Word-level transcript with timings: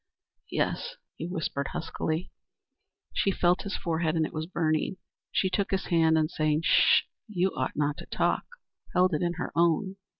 "Yes," 0.49 0.95
he 1.15 1.27
whispered 1.27 1.67
huskily. 1.73 2.31
She 3.13 3.29
felt 3.29 3.61
his 3.61 3.77
forehead, 3.77 4.15
and 4.15 4.25
it 4.25 4.33
was 4.33 4.47
burning. 4.47 4.97
She 5.31 5.47
took 5.47 5.69
his 5.69 5.85
hand 5.93 6.17
and 6.17 6.31
saying, 6.31 6.63
"Sh! 6.63 7.03
You 7.27 7.49
ought 7.55 7.75
not 7.75 7.97
to 7.97 8.07
talk," 8.07 8.45
held 8.95 9.13
it 9.13 9.21
in 9.21 9.33
her 9.33 9.51
own. 9.55 9.97